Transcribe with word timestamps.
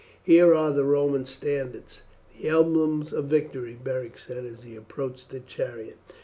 "Here 0.23 0.51
are 0.55 0.71
the 0.73 0.83
Roman 0.83 1.25
standards, 1.25 2.01
the 2.35 2.47
emblems 2.49 3.13
of 3.13 3.25
victory," 3.25 3.77
Beric 3.83 4.17
said 4.17 4.45
as 4.45 4.63
he 4.63 4.75
approached 4.75 5.29
the 5.29 5.41
chariot. 5.41 5.97